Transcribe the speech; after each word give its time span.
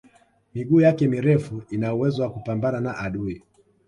miguu 0.55 0.81
yake 0.81 1.07
mirefu 1.07 1.61
ina 1.69 1.93
uwezo 1.93 2.23
wa 2.23 2.29
kupambana 2.31 2.79
na 2.81 2.97
adui 2.97 3.43